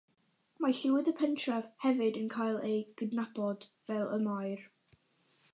[0.63, 4.69] Mae llywydd y pentref hefyd yn cael ei gydnabod fel y maer.